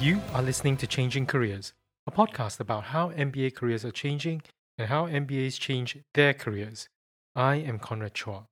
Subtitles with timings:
[0.00, 1.74] You are listening to Changing Careers,
[2.06, 4.40] a podcast about how MBA careers are changing
[4.78, 6.88] and how MBAs change their careers.
[7.36, 8.46] I am Conrad Chua.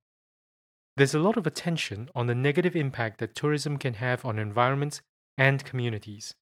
[0.98, 5.01] There's a lot of attention on the negative impact that tourism can have on environments
[5.39, 6.34] and communities.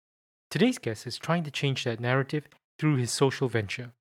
[0.51, 3.93] Today's guest is trying to change that narrative through his social venture.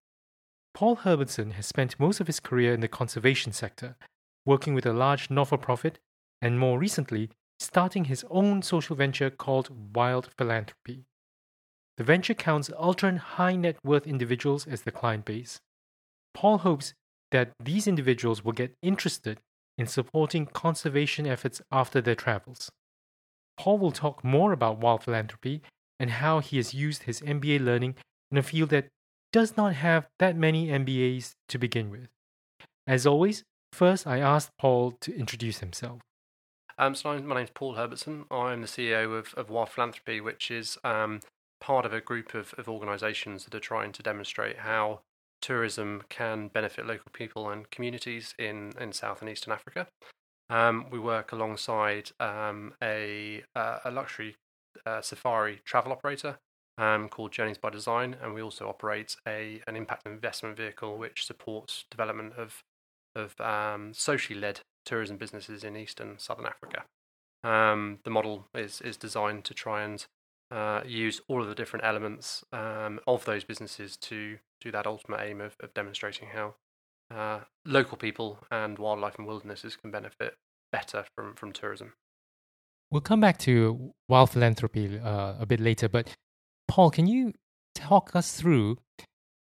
[0.73, 3.95] Paul Herbertson has spent most of his career in the conservation sector,
[4.43, 5.99] working with a large not for profit,
[6.41, 11.05] and more recently, starting his own social venture called Wild Philanthropy.
[11.97, 15.61] The venture counts ultra high net worth individuals as the client base.
[16.33, 16.93] Paul hopes
[17.31, 19.39] that these individuals will get interested
[19.77, 22.69] in supporting conservation efforts after their travels.
[23.57, 25.61] Paul will talk more about wild philanthropy
[25.99, 27.95] and how he has used his MBA learning
[28.31, 28.87] in a field that
[29.31, 32.07] does not have that many MBAs to begin with.
[32.87, 36.01] As always, first I asked Paul to introduce himself.
[36.77, 38.25] Um, so my name's Paul Herbertson.
[38.29, 41.21] I'm the CEO of, of Wild Philanthropy, which is um,
[41.61, 44.99] part of a group of, of organisations that are trying to demonstrate how
[45.41, 49.87] tourism can benefit local people and communities in, in South and Eastern Africa.
[50.49, 54.35] Um, we work alongside um, a, uh, a luxury
[54.85, 56.39] uh, safari travel operator
[56.77, 61.25] um, called Journeys by Design, and we also operate a an impact investment vehicle which
[61.25, 62.63] supports development of
[63.15, 66.83] of um, socially led tourism businesses in Eastern Southern Africa.
[67.43, 70.05] Um, the model is is designed to try and
[70.51, 75.21] uh, use all of the different elements um, of those businesses to do that ultimate
[75.21, 76.55] aim of, of demonstrating how
[77.13, 80.35] uh, local people and wildlife and wildernesses can benefit
[80.71, 81.93] better from, from tourism.
[82.91, 86.15] We'll come back to wild philanthropy uh, a bit later, but
[86.67, 87.33] Paul, can you
[87.73, 88.77] talk us through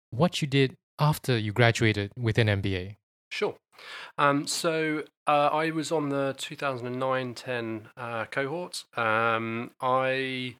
[0.09, 2.95] what you did after you graduated with an MBA?
[3.29, 3.55] Sure.
[4.17, 8.85] Um, so uh, I was on the 2009-10 uh, cohort.
[8.95, 10.55] Um, I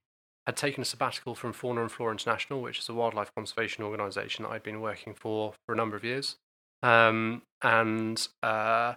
[0.45, 4.43] had taken a sabbatical from Fauna and Flora International, which is a wildlife conservation organisation
[4.43, 6.37] that I'd been working for for a number of years,
[6.83, 8.93] um, and uh,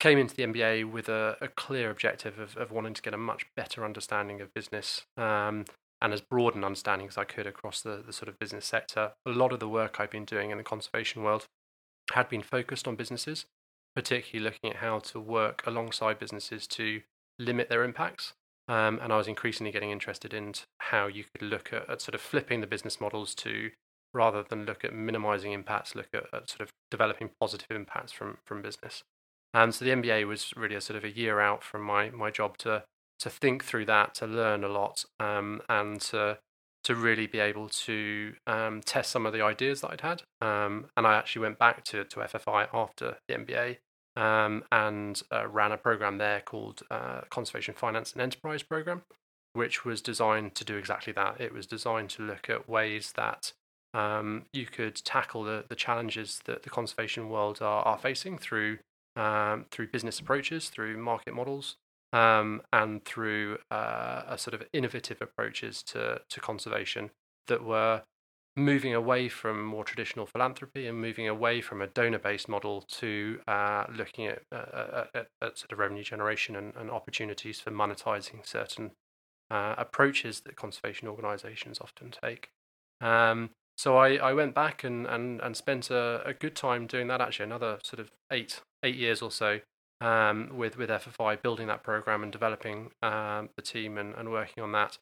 [0.00, 3.18] came into the MBA with a, a clear objective of, of, wanting to get a
[3.18, 5.64] much better understanding of business um,
[6.00, 9.12] and as broad an understanding as I could across the, the sort of business sector.
[9.24, 11.46] A lot of the work I've been doing in the conservation world
[12.12, 13.46] had been focused on businesses,
[13.94, 17.02] particularly looking at how to work alongside businesses to
[17.38, 18.32] limit their impacts.
[18.68, 22.14] Um, and I was increasingly getting interested in how you could look at, at, sort
[22.14, 23.70] of flipping the business models to
[24.14, 28.38] rather than look at minimizing impacts, look at, at, sort of developing positive impacts from
[28.44, 29.02] from business.
[29.52, 32.30] And so the MBA was really a sort of a year out from my my
[32.30, 32.84] job to
[33.18, 36.38] to think through that, to learn a lot, um, and to
[36.84, 40.22] to really be able to um, test some of the ideas that I'd had.
[40.40, 43.78] Um, and I actually went back to to FFI after the MBA
[44.16, 49.02] um, and uh, ran a program there called uh, Conservation Finance and Enterprise Program,
[49.54, 51.40] which was designed to do exactly that.
[51.40, 53.52] It was designed to look at ways that
[53.94, 58.78] um, you could tackle the, the challenges that the conservation world are, are facing through
[59.14, 61.76] um, through business approaches, through market models,
[62.12, 67.10] um, and through uh, a sort of innovative approaches to to conservation
[67.46, 68.02] that were
[68.56, 73.84] moving away from more traditional philanthropy and moving away from a donor-based model to uh,
[73.96, 78.90] looking at, uh, at, at, sort of revenue generation and, and opportunities for monetizing certain
[79.50, 82.50] uh, approaches that conservation organizations often take.
[83.00, 87.08] Um, so I, I went back and, and, and spent a, a good time doing
[87.08, 89.60] that actually another sort of eight eight years or so
[90.02, 94.62] um, with with FFI building that program and developing um, the team and, and working
[94.62, 94.98] on that.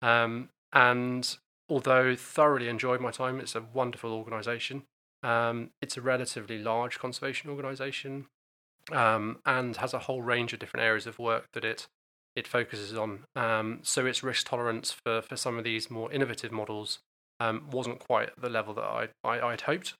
[0.00, 1.36] Um, and
[1.68, 4.84] although thoroughly enjoyed my time, it's a wonderful organisation.
[5.22, 8.26] Um, it's a relatively large conservation organisation
[8.92, 11.88] um, and has a whole range of different areas of work that it
[12.36, 13.24] it focuses on.
[13.82, 16.98] So its risk tolerance for, for some of these more innovative models
[17.40, 19.94] wasn't quite the level that I, I would hoped.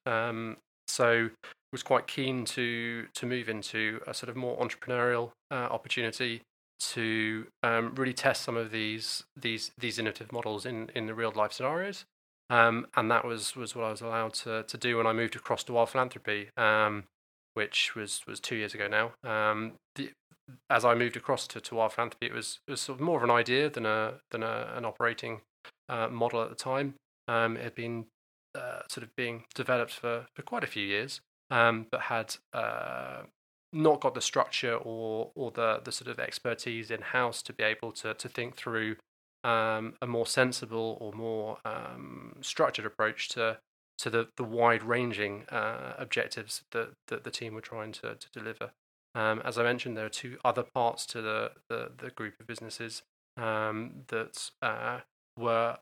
[0.88, 1.30] So
[1.74, 6.40] was quite keen to to move into a sort of more entrepreneurial uh, opportunity
[6.78, 11.32] to um, really test some of these these these innovative models in in the real
[11.34, 12.04] life scenarios.
[12.48, 15.34] Um, and that was was what I was allowed to to do when I moved
[15.34, 17.04] across to Wild Philanthropy, um,
[17.54, 19.06] which was was two years ago now.
[19.28, 20.12] Um, the,
[20.70, 23.16] as I moved across to, to Wild Philanthropy, it was it was sort of more
[23.16, 25.40] of an idea than a than a, an operating
[25.88, 26.94] uh, model at the time.
[27.26, 28.06] Um, it had been
[28.54, 31.20] uh, sort of being developed for, for quite a few years,
[31.50, 33.22] um, but had uh,
[33.72, 37.64] not got the structure or or the the sort of expertise in house to be
[37.64, 38.96] able to to think through
[39.42, 43.58] um, a more sensible or more um, structured approach to
[43.98, 48.28] to the the wide ranging uh, objectives that, that the team were trying to to
[48.32, 48.72] deliver.
[49.14, 52.46] Um, as I mentioned, there are two other parts to the the, the group of
[52.46, 53.02] businesses
[53.36, 55.00] um, that uh,
[55.36, 55.78] were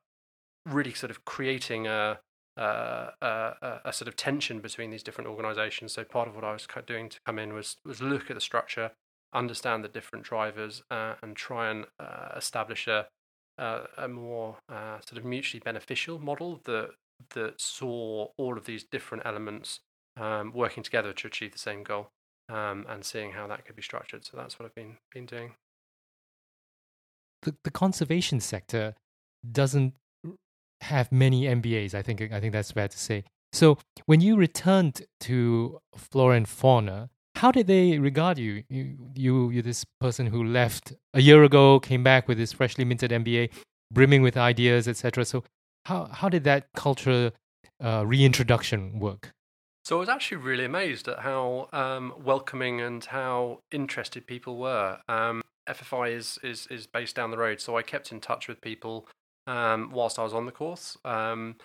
[0.66, 2.20] really sort of creating a,
[2.56, 5.92] a, a, a, sort of tension between these different organizations.
[5.92, 8.40] So part of what I was doing to come in was was look at the
[8.40, 8.92] structure,
[9.32, 13.06] understand the different drivers, uh, and try and uh, establish a
[13.58, 16.90] a more uh, sort of mutually beneficial model that
[17.34, 19.80] that saw all of these different elements
[20.16, 22.08] um, working together to achieve the same goal,
[22.48, 24.24] um, and seeing how that could be structured.
[24.24, 25.54] So that's what I've been been doing.
[27.42, 28.94] The the conservation sector
[29.50, 29.94] doesn't
[30.82, 31.94] have many MBAs.
[31.94, 33.24] I think I think that's fair to say.
[33.52, 38.64] So when you returned to flora and fauna, how did they regard you?
[38.68, 42.84] You, you, you're this person who left a year ago, came back with this freshly
[42.84, 43.50] minted MBA,
[43.92, 45.24] brimming with ideas, etc.
[45.24, 45.44] So
[45.86, 47.32] how how did that culture
[47.82, 49.32] uh, reintroduction work?
[49.84, 54.98] So I was actually really amazed at how um, welcoming and how interested people were.
[55.08, 58.60] Um, FFI is, is is based down the road, so I kept in touch with
[58.60, 59.08] people
[59.46, 60.96] um, whilst I was on the course.
[61.04, 61.56] Um,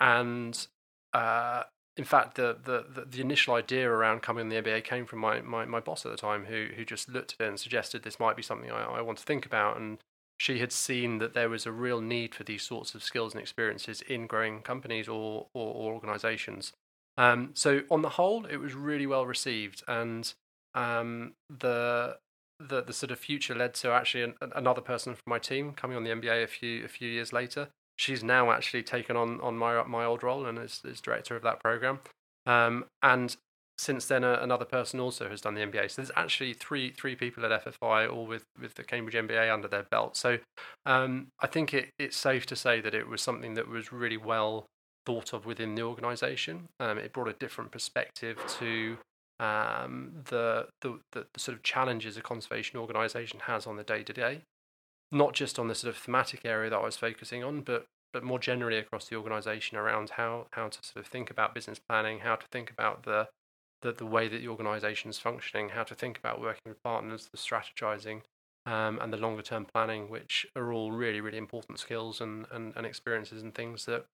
[0.00, 0.66] and
[1.12, 1.64] uh,
[1.96, 5.40] in fact, the, the, the, initial idea around coming on the MBA came from my,
[5.40, 8.18] my, my boss at the time, who who just looked at it and suggested this
[8.18, 9.76] might be something I, I want to think about.
[9.76, 9.98] And
[10.36, 13.40] she had seen that there was a real need for these sorts of skills and
[13.40, 16.72] experiences in growing companies or, or, or organizations.
[17.16, 20.34] Um, so on the whole, it was really well received, and
[20.74, 22.18] um, the
[22.68, 25.96] the the sort of future led to actually an, another person from my team coming
[25.96, 27.68] on the MBA a few a few years later.
[27.96, 31.42] She's now actually taken on on my my old role and is, is director of
[31.42, 32.00] that program.
[32.46, 33.36] Um, and
[33.76, 35.90] since then, uh, another person also has done the MBA.
[35.90, 39.68] So there's actually three three people at FFI, all with with the Cambridge MBA under
[39.68, 40.16] their belt.
[40.16, 40.38] So
[40.86, 44.16] um, I think it, it's safe to say that it was something that was really
[44.16, 44.66] well
[45.06, 46.68] thought of within the organisation.
[46.80, 48.98] Um, it brought a different perspective to
[49.40, 54.12] um, the, the, the, sort of challenges a conservation organisation has on the day to
[54.12, 54.42] day,
[55.10, 58.22] not just on the sort of thematic area that I was focusing on, but but
[58.22, 62.20] more generally across the organisation around how how to sort of think about business planning,
[62.20, 63.28] how to think about the
[63.82, 67.28] the, the way that the organisation is functioning, how to think about working with partners,
[67.30, 68.22] the strategizing,
[68.66, 72.72] um, and the longer term planning, which are all really, really important skills and, and,
[72.76, 74.06] and experiences and things that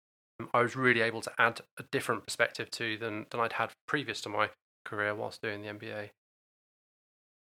[0.53, 4.21] I was really able to add a different perspective to than, than I'd had previous
[4.21, 4.49] to my
[4.83, 6.09] career whilst doing the MBA.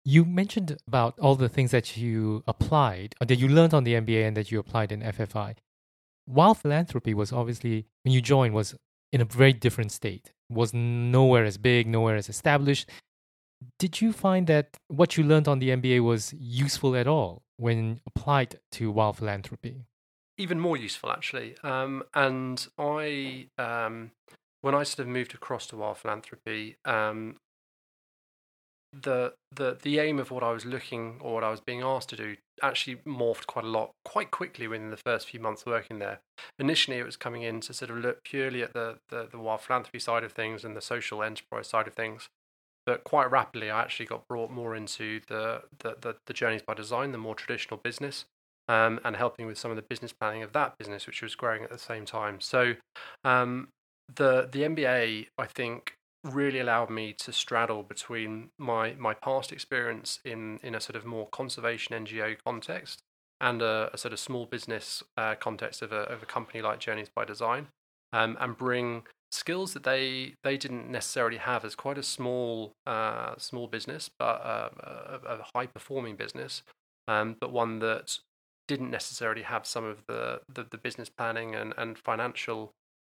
[0.03, 3.94] You mentioned about all the things that you applied, or that you learned on the
[3.94, 5.56] MBA and that you applied in FFI.
[6.27, 8.75] Wild Philanthropy was obviously, when you joined, was
[9.12, 12.89] in a very different state, was nowhere as big, nowhere as established.
[13.77, 18.00] Did you find that what you learned on the MBA was useful at all when
[18.07, 19.85] applied to wild philanthropy?
[20.38, 21.56] Even more useful, actually.
[21.63, 24.12] Um, and I um,
[24.61, 27.37] when I sort of moved across to wild philanthropy, um,
[28.93, 32.09] the the the aim of what I was looking or what I was being asked
[32.09, 35.99] to do actually morphed quite a lot, quite quickly within the first few months working
[35.99, 36.19] there.
[36.59, 39.61] Initially, it was coming in to sort of look purely at the the, the wild
[39.61, 42.29] philanthropy side of things and the social enterprise side of things.
[42.85, 46.73] But quite rapidly, I actually got brought more into the the, the, the journeys by
[46.73, 48.25] design, the more traditional business,
[48.67, 51.63] um, and helping with some of the business planning of that business, which was growing
[51.63, 52.41] at the same time.
[52.41, 52.75] So
[53.23, 53.69] um,
[54.15, 55.93] the the MBA, I think,
[56.24, 61.05] really allowed me to straddle between my my past experience in in a sort of
[61.05, 63.01] more conservation NGO context
[63.39, 66.79] and a, a sort of small business uh, context of a of a company like
[66.79, 67.67] Journeys by Design,
[68.13, 73.33] um, and bring skills that they they didn't necessarily have as quite a small uh,
[73.38, 76.63] small business, but uh, a, a high performing business,
[77.07, 78.19] um, but one that
[78.67, 82.71] didn't necessarily have some of the, the, the business planning and, and financial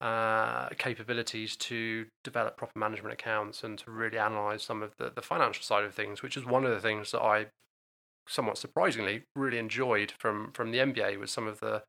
[0.04, 5.22] uh, capabilities to develop proper management accounts and to really analyze some of the, the
[5.22, 7.46] financial side of things, which is one of the things that I
[8.28, 11.82] somewhat surprisingly really enjoyed from from the MBA was some of the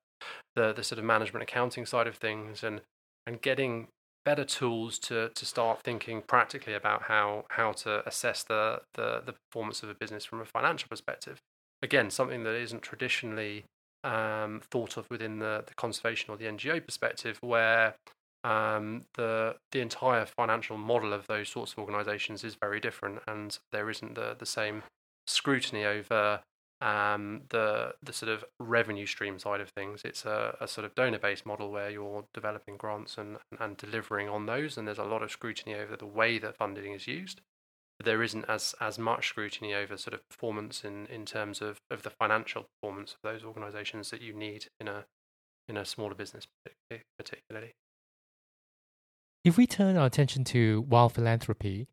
[0.55, 2.79] the, the sort of management accounting side of things and
[3.27, 3.87] and getting
[4.23, 9.33] better tools to to start thinking practically about how how to assess the the, the
[9.33, 11.39] performance of a business from a financial perspective.
[11.81, 13.65] Again, something that isn't traditionally
[14.05, 17.95] um, thought of within the, the conservation or the NGO perspective, where
[18.43, 23.57] um, the the entire financial model of those sorts of organisations is very different, and
[23.71, 24.83] there isn't the the same
[25.27, 26.41] scrutiny over
[26.81, 30.01] um, the the sort of revenue stream side of things.
[30.05, 34.29] It's a, a sort of donor based model where you're developing grants and, and delivering
[34.29, 37.41] on those, and there's a lot of scrutiny over the way that funding is used
[38.03, 42.03] there isn't as as much scrutiny over sort of performance in in terms of of
[42.03, 45.05] the financial performance of those organizations that you need in a
[45.67, 46.45] in a smaller business
[47.17, 47.71] particularly.
[49.43, 51.87] If we turn our attention to wild philanthropy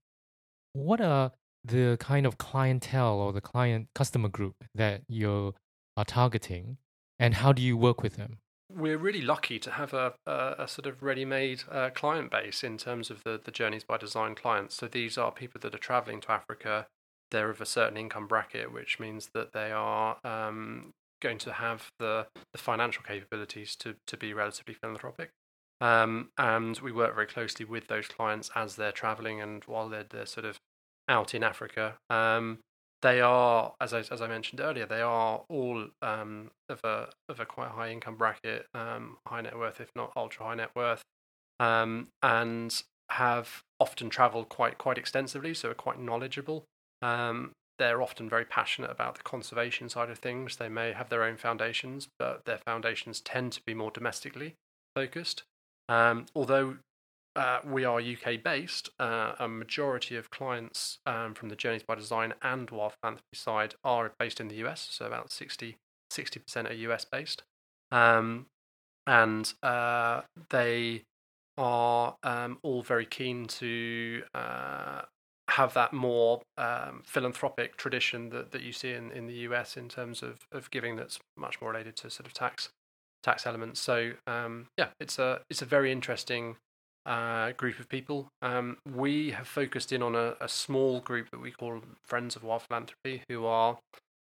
[0.73, 1.32] what are
[1.64, 5.54] the kind of clientele or the client customer group that you
[5.97, 6.78] are targeting
[7.18, 8.38] and how do you work with them
[8.76, 12.78] we're really lucky to have a, a, a sort of ready-made uh, client base in
[12.78, 14.74] terms of the, the journeys by design clients.
[14.74, 16.86] So these are people that are traveling to Africa.
[17.30, 21.90] They're of a certain income bracket, which means that they are um, going to have
[21.98, 25.30] the, the financial capabilities to, to be relatively philanthropic.
[25.80, 30.06] Um, and we work very closely with those clients as they're traveling and while they're,
[30.08, 30.58] they're sort of
[31.08, 31.94] out in Africa.
[32.08, 32.58] Um,
[33.02, 37.40] they are, as I, as I mentioned earlier, they are all um, of a of
[37.40, 41.02] a quite high income bracket, um, high net worth, if not ultra high net worth,
[41.61, 46.64] um, and have often travelled quite quite extensively, so are quite knowledgeable.
[47.02, 50.56] Um, they're often very passionate about the conservation side of things.
[50.56, 54.54] They may have their own foundations, but their foundations tend to be more domestically
[54.94, 55.42] focused.
[55.88, 56.76] Um, although
[57.36, 58.90] uh, we are UK based.
[58.98, 63.74] Uh, a majority of clients um, from the Journeys by Design and Wild Philanthropy side
[63.84, 65.76] are based in the US, so about 60
[66.10, 67.42] percent are US based,
[67.90, 68.46] um,
[69.06, 71.04] and uh, they
[71.58, 75.02] are um, all very keen to uh,
[75.48, 79.88] have that more um, philanthropic tradition that, that you see in, in the US in
[79.88, 82.70] terms of, of giving that's much more related to sort of tax
[83.22, 83.80] tax elements.
[83.80, 86.56] So um, yeah, it's a it's a very interesting
[87.06, 88.28] uh, group of people.
[88.40, 92.44] Um, we have focused in on a, a, small group that we call Friends of
[92.44, 93.78] Wild Philanthropy, who are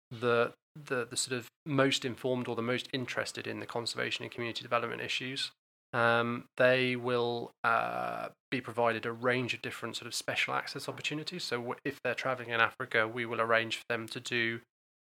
[0.10, 4.32] the, the the sort of most informed or the most interested in the conservation and
[4.32, 5.52] community development issues.
[5.94, 11.44] Um, they will uh, be provided a range of different sort of special access opportunities.
[11.44, 14.62] So if they're traveling in Africa, we will arrange for them to do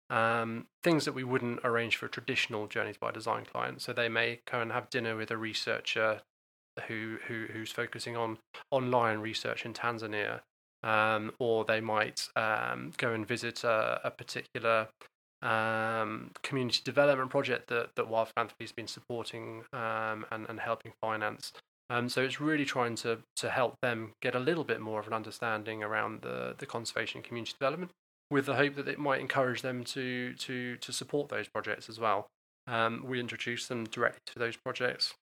[0.10, 3.84] um, things that we wouldn't arrange for traditional journeys by design clients.
[3.84, 6.22] So they may go and have dinner with a researcher
[6.88, 8.38] who, who who's focusing on
[8.72, 10.42] online research in Tanzania,
[10.84, 14.88] um, or they might um, go and visit a, a particular
[15.42, 20.94] um, community development project that, that Wild Philanthropy has been supporting um, and, and helping
[21.02, 21.52] finance.
[21.90, 25.08] Um, so it's really trying to, to help them get a little bit more of
[25.08, 27.92] an understanding around the, the conservation community development,
[28.30, 32.00] with the hope that it might encourage them to to to support those projects as
[32.00, 32.28] well.
[32.68, 35.14] Um, we introduce them directly to those projects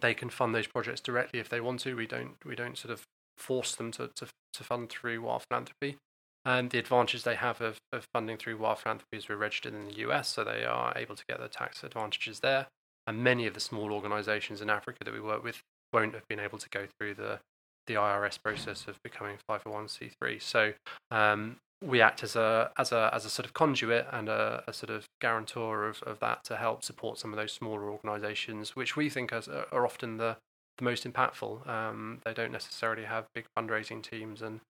[0.00, 1.94] they can fund those projects directly if they want to.
[1.94, 3.02] We don't we don't sort of
[3.36, 5.96] force them to to, to fund through Wild Philanthropy.
[6.44, 9.88] And the advantage they have of, of funding through Wild Philanthropy is we're registered in
[9.88, 12.68] the US, so they are able to get the tax advantages there.
[13.04, 15.60] And many of the small organisations in Africa that we work with
[15.92, 17.40] won't have been able to go through the
[17.86, 20.42] the IRS process of becoming 501c3.
[20.42, 20.72] So
[21.10, 24.72] um, we act as a as a as a sort of conduit and a, a,
[24.72, 28.96] sort of guarantor of, of that to help support some of those smaller organisations, which
[28.96, 30.36] we think are, are often the,
[30.78, 31.68] the most impactful.
[31.68, 34.60] Um, they don't necessarily have big fundraising teams and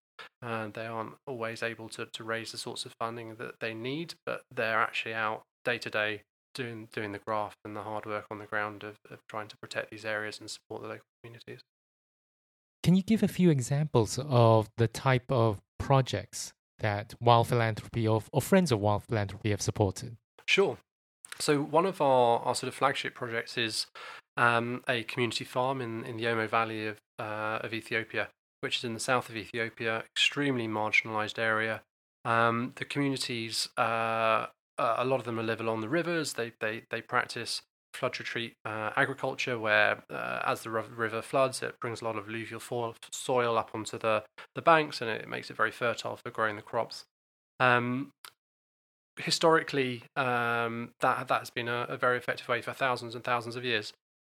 [0.42, 4.14] uh, they aren't always able to, to raise the sorts of funding that they need,
[4.24, 6.22] but they're actually out day to day
[6.54, 9.56] doing doing the graft and the hard work on the ground of, of trying to
[9.58, 11.60] protect these areas and support the local communities.
[12.86, 18.22] Can you give a few examples of the type of projects that Wild Philanthropy or,
[18.30, 20.16] or Friends of Wild Philanthropy have supported?
[20.46, 20.78] Sure.
[21.40, 23.88] So one of our, our sort of flagship projects is
[24.36, 28.28] um, a community farm in, in the Omo Valley of, uh, of Ethiopia,
[28.60, 31.82] which is in the south of Ethiopia, extremely marginalized area.
[32.24, 34.46] Um, the communities, uh,
[34.78, 36.34] a lot of them live along the rivers.
[36.34, 37.62] They, they, they practice
[37.96, 42.28] flood retreat uh, agriculture, where uh, as the river floods, it brings a lot of
[42.28, 42.60] alluvial
[43.10, 44.22] soil up onto the,
[44.54, 47.04] the banks and it makes it very fertile for growing the crops.
[47.60, 48.12] Um,
[49.18, 53.56] historically, um, that that has been a, a, very effective way for thousands and thousands
[53.56, 53.92] of years.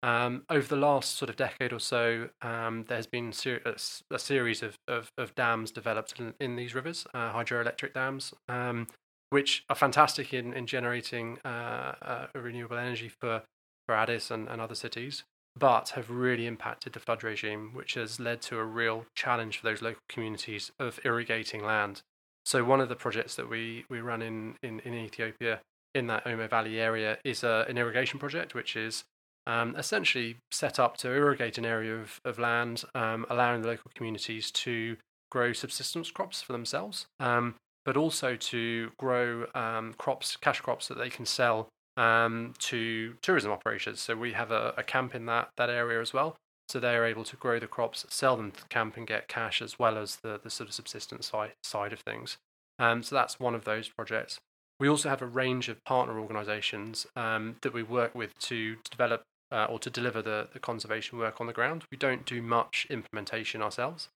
[0.02, 3.74] Um, over the last sort of decade or so, um, there's been ser- a,
[4.14, 8.86] a, series of, of, of, dams developed in, in these rivers, uh, hydroelectric dams, um,
[9.30, 13.42] which are fantastic in, in generating uh, uh, renewable energy for,
[13.86, 15.24] for Addis and, and other cities,
[15.58, 19.66] but have really impacted the flood regime, which has led to a real challenge for
[19.66, 22.02] those local communities of irrigating land.
[22.44, 25.60] So one of the projects that we, we run in, in, in Ethiopia
[25.94, 29.04] in that Omo Valley area is a, an irrigation project, which is
[29.46, 33.90] um, essentially set up to irrigate an area of, of land, um, allowing the local
[33.94, 34.96] communities to
[35.30, 37.06] grow subsistence crops for themselves.
[37.18, 37.54] Um,
[37.86, 43.52] but also to grow um, crops, cash crops that they can sell um, to tourism
[43.52, 44.00] operators.
[44.00, 46.36] So we have a, a, camp in that, that area as well.
[46.68, 49.28] So they are able to grow the crops, sell them to the camp, and get
[49.28, 52.36] cash as well as the, the sort of subsistence side, side of things.
[52.80, 54.40] Um, so that's one of those projects.
[54.78, 59.22] We also have a range of partner organisations um, that we work with to develop
[59.52, 61.84] uh, or to deliver the, the conservation work on the ground.
[61.90, 64.08] We don't do much implementation ourselves.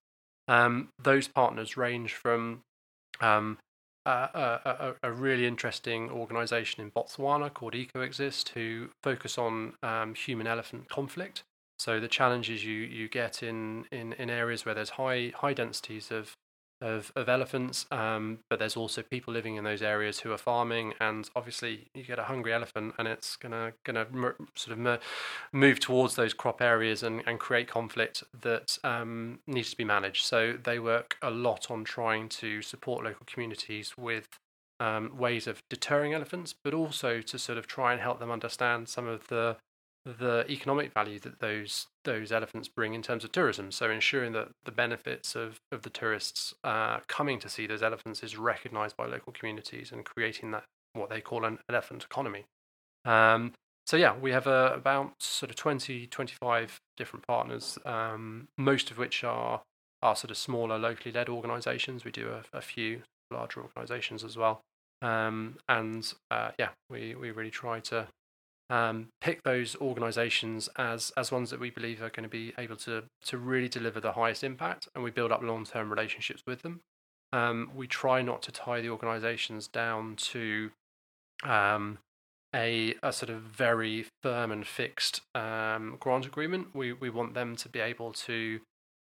[0.49, 2.63] Um, those partners range from
[3.21, 3.59] um,
[4.07, 10.47] uh, a, a, really interesting organization in Botswana called EcoExist who focus on um, human
[10.47, 11.43] elephant conflict.
[11.79, 16.11] So the challenges you, you get in, in, in areas where there's high high densities
[16.11, 16.37] of
[16.81, 20.95] of, of elephants, um, but there's also people living in those areas who are farming,
[21.01, 24.07] and obviously you get a hungry elephant, and it's gonna gonna
[24.55, 25.01] sort of
[25.53, 30.25] move towards those crop areas and, and create conflict that um, needs to be managed.
[30.25, 34.29] So they work a lot on trying to support local communities with
[34.81, 38.89] um, ways of deterring elephants, but also to sort of try and help them understand
[38.89, 39.57] some of the
[40.05, 43.71] the economic value that those those elephants bring in terms of tourism.
[43.71, 48.23] So ensuring that the benefits of, of the tourists uh, coming to see those elephants
[48.23, 50.65] is recognised by local communities and creating that
[50.95, 52.47] what they call an elephant economy.
[53.05, 53.53] Um,
[53.87, 58.99] so yeah, we have uh, about sort of 20, 25 different partners, um, most of
[58.99, 59.63] which are
[60.03, 62.05] are sort of smaller locally led organisations.
[62.05, 64.63] We do a, a, few larger organisations as well.
[65.03, 68.07] Um, and uh, yeah, we, we really try to
[68.71, 72.77] um, pick those organisations as as ones that we believe are going to be able
[72.77, 76.63] to to really deliver the highest impact, and we build up long term relationships with
[76.63, 76.81] them.
[77.33, 80.71] Um, we try not to tie the organisations down to
[81.45, 81.99] um,
[82.55, 86.69] a, a sort of very firm and fixed um, grant agreement.
[86.73, 88.61] We we want them to be able to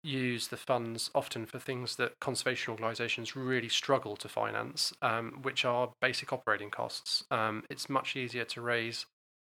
[0.05, 5.65] use the funds often for things that conservation organisations really struggle to finance, um, which
[5.65, 7.25] are basic operating costs.
[7.33, 9.07] Um, it's much easier to raise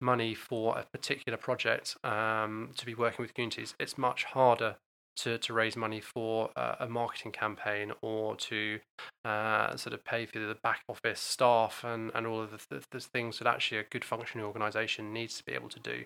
[0.01, 4.77] money for a particular project um, to be working with communities, it's much harder
[5.19, 8.79] to, to raise money for uh, a marketing campaign or to
[9.25, 13.01] uh, sort of pay for the back office staff and, and all of the, the,
[13.01, 16.05] things that actually a good functioning organization needs to be able to do.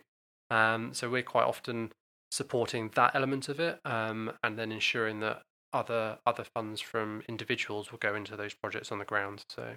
[0.50, 1.92] Um, so we're quite often
[2.30, 5.42] supporting that element of it um, and then ensuring that
[5.74, 9.44] other other funds from individuals will go into those projects on the ground.
[9.48, 9.76] So,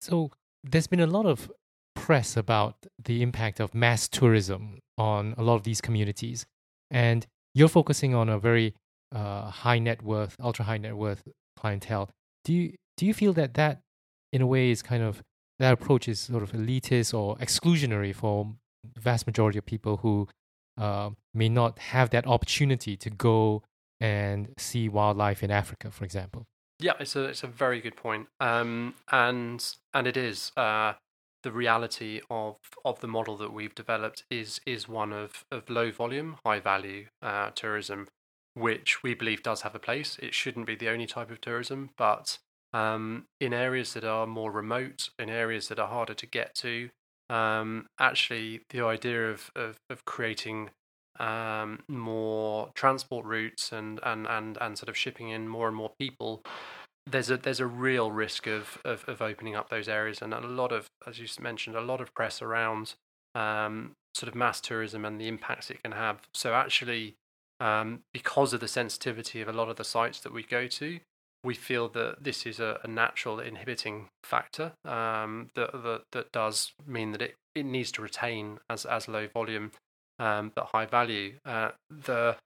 [0.00, 0.30] so
[0.62, 1.50] there's been a lot of
[2.06, 6.46] press about the impact of mass tourism on a lot of these communities.
[6.88, 8.74] And you're focusing on a very
[9.12, 11.22] uh, high net worth, ultra high net worth
[11.58, 12.08] clientele.
[12.44, 13.80] Do you do you feel that that,
[14.32, 15.20] in a way, is kind of
[15.58, 18.54] that approach is sort of elitist or exclusionary for
[18.94, 20.28] the vast majority of people who
[20.78, 23.64] uh, may not have that opportunity to go
[24.00, 26.46] and see wildlife in Africa, for example?
[26.78, 29.58] Yeah, it's a it's a very good point, um, and
[29.92, 30.52] and it is.
[30.56, 30.92] Uh,
[31.46, 35.92] the reality of of the model that we've developed is is one of of low
[35.92, 38.08] volume, high value uh, tourism,
[38.54, 40.18] which we believe does have a place.
[40.20, 42.38] It shouldn't be the only type of tourism, but
[42.72, 46.90] um, in areas that are more remote, in areas that are harder to get to,
[47.30, 50.70] um, actually the idea of of, of creating
[51.20, 55.92] um, more transport routes and, and, and, and sort of shipping in more and more
[55.98, 56.42] people
[57.06, 60.40] there's a there's a real risk of, of, of opening up those areas, and a
[60.40, 62.94] lot of, as you mentioned, a lot of press around
[63.34, 66.20] um, sort of mass tourism and the impacts it can have.
[66.34, 67.14] So actually,
[67.60, 70.98] um, because of the sensitivity of a lot of the sites that we go to,
[71.44, 76.72] we feel that this is a, a natural inhibiting factor um, that, that that does
[76.86, 79.70] mean that it, it needs to retain as as low volume
[80.18, 81.34] um, but high value.
[81.44, 82.36] Uh, the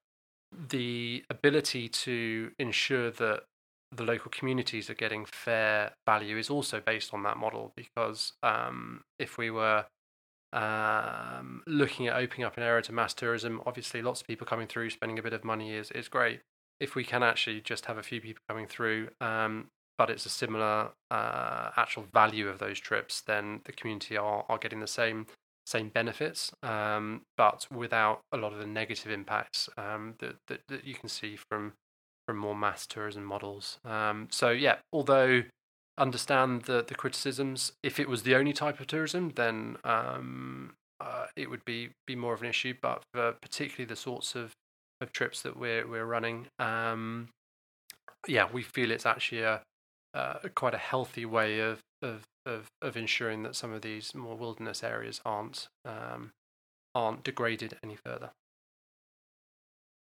[0.52, 3.44] the ability to ensure that
[3.92, 9.02] the local communities are getting fair value is also based on that model because um,
[9.18, 9.84] if we were
[10.52, 14.66] um, looking at opening up an area to mass tourism, obviously lots of people coming
[14.66, 16.40] through, spending a bit of money is, is great.
[16.78, 20.30] If we can actually just have a few people coming through, um, but it's a
[20.30, 25.26] similar uh, actual value of those trips, then the community are, are getting the same
[25.66, 30.84] same benefits, um, but without a lot of the negative impacts um, that, that, that
[30.84, 31.74] you can see from
[32.30, 33.80] from more mass tourism models.
[33.84, 35.42] Um, so yeah, although
[35.98, 41.26] understand the the criticisms, if it was the only type of tourism, then um, uh,
[41.34, 42.74] it would be be more of an issue.
[42.80, 44.52] But for particularly the sorts of,
[45.00, 47.30] of trips that we're we're running, um,
[48.28, 49.60] yeah, we feel it's actually a
[50.54, 54.84] quite a healthy way of, of of of ensuring that some of these more wilderness
[54.84, 56.30] areas aren't um,
[56.94, 58.30] aren't degraded any further.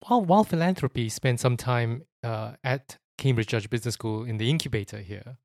[0.07, 4.99] While, while philanthropy spent some time uh, at Cambridge Judge Business School in the incubator
[4.99, 5.37] here,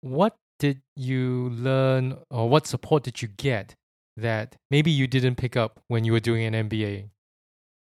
[0.00, 3.74] what did you learn or what support did you get
[4.16, 7.10] that maybe you didn't pick up when you were doing an MBA?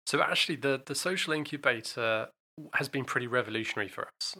[0.06, 2.28] So actually, the the social incubator
[2.74, 4.36] has been pretty revolutionary for us.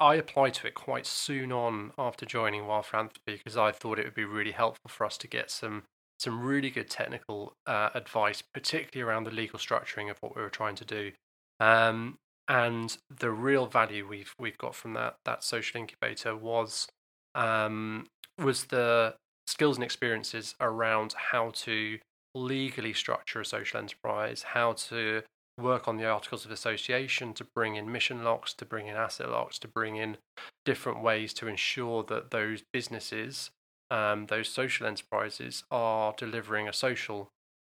[0.00, 4.04] I applied to it quite soon on after joining Wild Philanthropy because I thought it
[4.04, 5.84] would be really helpful for us to get some
[6.18, 10.50] some really good technical uh, advice, particularly around the legal structuring of what we were
[10.50, 11.12] trying to do.
[11.60, 16.86] Um, and the real value we've we've got from that that social incubator was
[17.34, 18.06] um,
[18.38, 19.14] was the
[19.46, 21.98] skills and experiences around how to
[22.34, 25.22] legally structure a social enterprise, how to
[25.58, 29.30] work on the articles of association to bring in mission locks, to bring in asset
[29.30, 30.18] locks, to bring in
[30.64, 33.50] different ways to ensure that those businesses,
[33.90, 37.30] um, those social enterprises, are delivering a social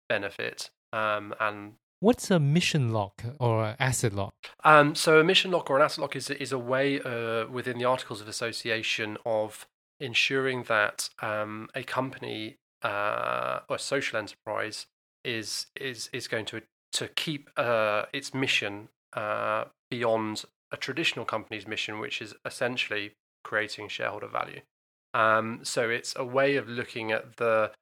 [0.09, 4.35] benefit um, and What's a mission lock or an asset lock?
[4.63, 7.79] Um, so a mission lock or an asset lock is is a way uh, within
[7.79, 9.67] the Articles of Association of
[9.99, 14.87] ensuring that um, a company uh, or a social enterprise
[15.25, 21.67] is is is going to to keep uh, its mission uh, beyond a traditional company's
[21.67, 24.61] mission, which is essentially creating shareholder value.
[25.17, 27.73] Um, so it's a way of looking at the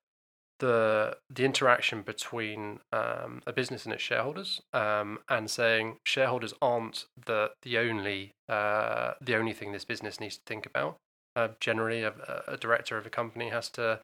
[0.61, 7.07] the the interaction between um, a business and its shareholders, um, and saying shareholders aren't
[7.27, 10.97] the the only uh, the only thing this business needs to think about.
[11.35, 12.15] Uh, generally, a,
[12.47, 13.99] a, director of a company has to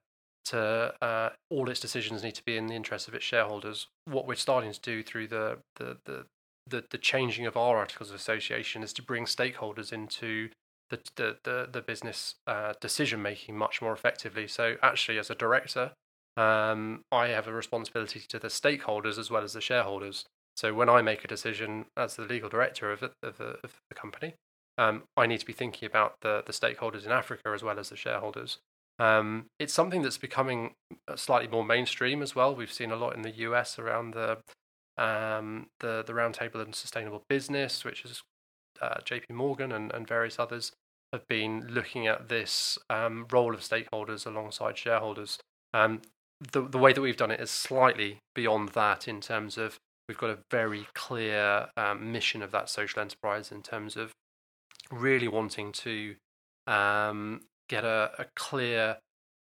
[0.47, 3.87] to uh, all its decisions need to be in the interest of its shareholders.
[4.07, 6.27] What we're starting to do through the the the
[6.67, 10.51] the, the changing of our articles of association is to bring stakeholders into
[10.91, 14.47] the the the, the business uh, decision making much more effectively.
[14.47, 15.93] So actually, as a director,
[16.37, 20.25] um, I have a responsibility to the stakeholders as well as the shareholders.
[20.57, 23.95] So when I make a decision as the legal director of, of, the, of the
[23.95, 24.35] company,
[24.77, 27.89] um, I need to be thinking about the, the stakeholders in Africa as well as
[27.89, 28.59] the shareholders.
[28.99, 30.75] Um, it's something that's becoming
[31.17, 32.55] slightly more mainstream as well.
[32.55, 34.39] We've seen a lot in the US around the
[34.99, 38.23] um, the the Roundtable on Sustainable Business, which is
[38.83, 39.33] uh, J.P.
[39.33, 40.73] Morgan and, and various others
[41.13, 45.39] have been looking at this um, role of stakeholders alongside shareholders.
[45.75, 46.03] Um,
[46.53, 50.19] the the way that we've done it is slightly beyond that in terms of we've
[50.19, 54.13] got a very clear um, mission of that social enterprise in terms of
[54.91, 56.17] really wanting to
[56.67, 58.97] um, get a, a clear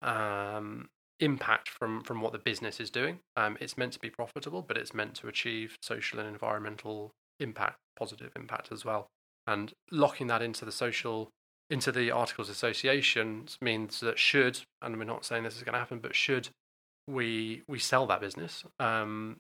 [0.03, 0.89] um,
[1.21, 3.21] impact from from what the business is doing.
[3.37, 7.79] Um, it's meant to be profitable, but it's meant to achieve social and environmental impact,
[7.99, 9.09] positive impact as well.
[9.47, 11.31] And locking that into the social
[11.73, 15.79] into the articles associations means that should, and we're not saying this is going to
[15.79, 16.51] happen, but should
[17.09, 19.39] we we sell that business, um,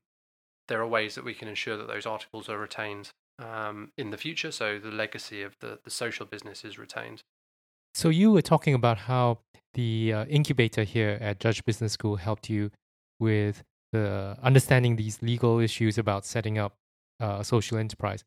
[0.68, 4.16] there are ways that we can ensure that those articles are retained um, in the
[4.16, 7.20] future, so the legacy of the, the social business is retained.
[7.94, 9.38] So you were talking about how
[9.74, 12.70] the uh, incubator here at Judge Business School helped you
[13.20, 16.72] with the understanding these legal issues about setting up
[17.20, 18.24] uh, a social enterprise.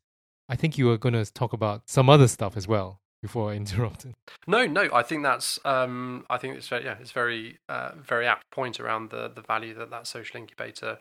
[0.48, 3.54] I think you were going to talk about some other stuff as well before I
[3.62, 4.14] interrupted.
[4.46, 8.26] No, no, I think that's um, I think it's very yeah, it's very uh, very
[8.26, 10.98] apt point around the the value that that social incubator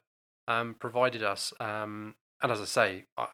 [0.48, 1.54] um, provided us.
[1.60, 3.28] Um, and as I say, I,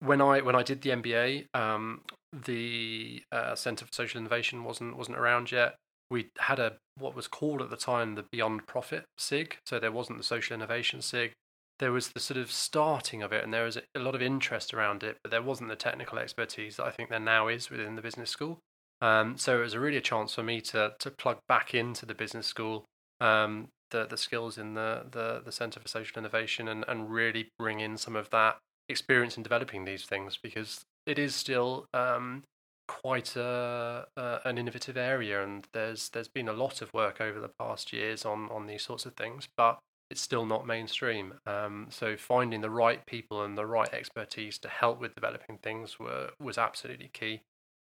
[0.00, 4.96] when I when I did the MBA, um, the uh, Centre for Social Innovation wasn't
[4.96, 5.76] wasn't around yet.
[6.10, 9.92] We had a what was called at the time the Beyond Profit SIG, so there
[9.92, 11.32] wasn't the Social Innovation SIG
[11.80, 14.72] there was the sort of starting of it and there was a lot of interest
[14.72, 17.96] around it, but there wasn't the technical expertise that I think there now is within
[17.96, 18.60] the business school.
[19.00, 22.14] Um, so it was really a chance for me to to plug back into the
[22.14, 22.84] business school
[23.20, 27.50] um, the the skills in the the, the Centre for Social Innovation and, and really
[27.58, 32.42] bring in some of that experience in developing these things because it is still um,
[32.88, 34.06] quite a,
[34.44, 38.24] an innovative area and there's there's been a lot of work over the past years
[38.24, 39.78] on on these sorts of things, but
[40.10, 41.34] it's still not mainstream.
[41.46, 45.98] Um, so finding the right people and the right expertise to help with developing things
[45.98, 47.42] were was absolutely key.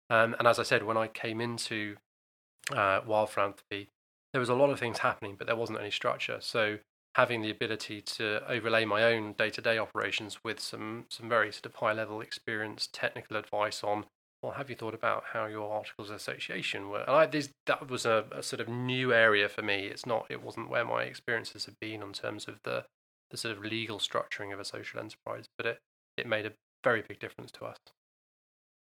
[0.10, 1.98] Um, and as I said, when I came into
[2.74, 3.90] uh, Wild Philanthropy,
[4.32, 6.38] there was a lot of things happening, but there wasn't any structure.
[6.40, 6.80] So
[7.16, 11.76] having the ability to overlay my own day-to-day operations with some some very sort of
[11.76, 14.06] high-level experience, technical advice on
[14.44, 17.02] well, have you thought about how your articles of association were?
[17.02, 19.86] And I, this, that was a, a, sort of new area for me.
[19.86, 22.84] It's not, it wasn't where my experiences had been in terms of the,
[23.32, 25.80] the sort of legal structuring of a social enterprise, but it,
[26.18, 26.52] it made a
[26.84, 27.78] very big difference to us.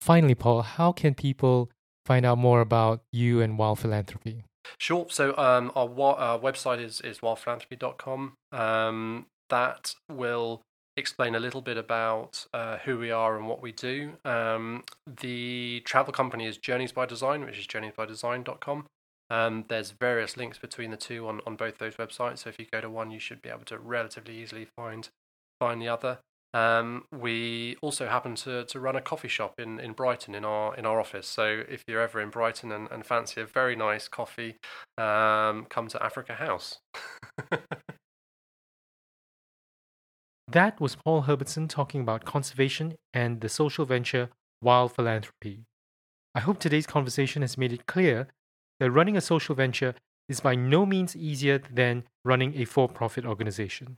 [0.01, 1.71] Finally, Paul, how can people
[2.05, 4.43] find out more about you and Wild Philanthropy?
[4.77, 5.05] Sure.
[5.09, 8.33] So um, our, our website is, is wildphilanthropy.com.
[8.51, 10.63] Um, that will
[10.97, 14.13] explain a little bit about uh, who we are and what we do.
[14.23, 14.83] Um,
[15.21, 18.85] the travel company is Journeys by Design, which is journeysbydesign.com.
[19.29, 22.39] Um, there's various links between the two on, on both those websites.
[22.39, 25.09] So if you go to one, you should be able to relatively easily find
[25.59, 26.19] find the other.
[26.53, 30.75] Um, we also happen to, to run a coffee shop in, in Brighton in our
[30.75, 31.27] in our office.
[31.27, 34.57] So if you're ever in Brighton and, and fancy a very nice coffee,
[34.97, 36.79] um, come to Africa House.
[40.47, 44.29] That was Paul Herbertson talking about conservation and the social venture
[44.61, 45.65] Wild Philanthropy.
[46.35, 48.27] I hope today's conversation has made it clear
[48.79, 49.95] that running a social venture
[50.29, 53.97] is by no means easier than running a for profit organization.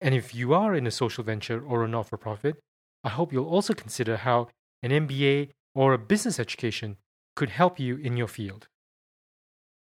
[0.00, 2.56] And if you are in a social venture or a not for profit,
[3.04, 4.48] I hope you'll also consider how
[4.82, 6.96] an MBA or a business education
[7.36, 8.66] could help you in your field.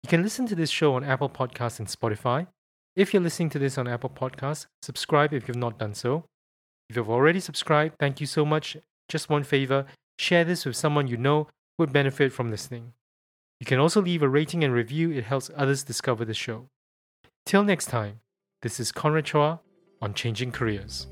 [0.03, 2.47] You can listen to this show on Apple Podcasts and Spotify.
[2.99, 6.25] If you're listening to this on Apple Podcasts, subscribe if you've not done so.
[6.89, 8.75] If you've already subscribed, thank you so much.
[9.07, 9.85] Just one favor
[10.17, 12.91] share this with someone you know would benefit from listening.
[13.61, 16.67] You can also leave a rating and review, it helps others discover the show.
[17.45, 18.19] Till next time,
[18.63, 19.61] this is Conrad Chua
[20.01, 21.07] on Changing Careers.